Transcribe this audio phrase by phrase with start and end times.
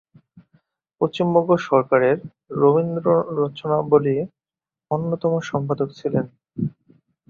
[1.01, 2.17] পশ্চিমবঙ্গ সরকারের
[2.61, 4.29] "রবীন্দ্ররচনাবলী"র তিনি
[4.91, 6.25] অন্যতম সম্পাদক ছিলেন।